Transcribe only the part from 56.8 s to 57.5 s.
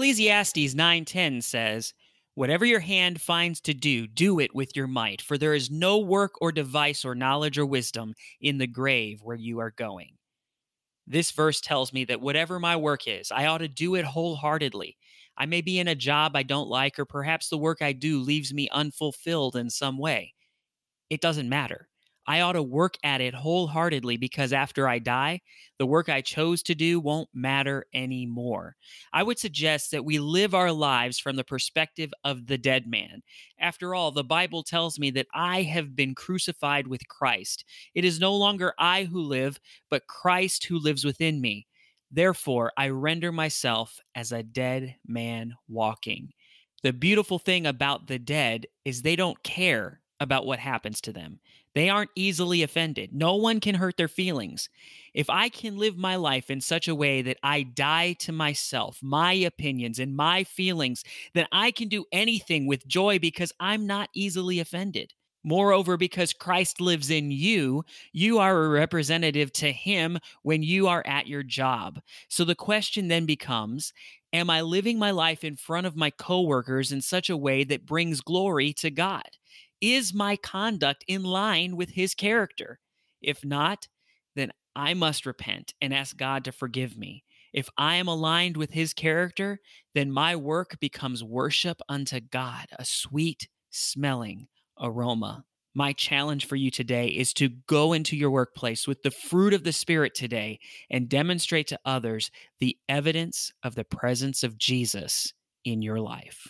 a way that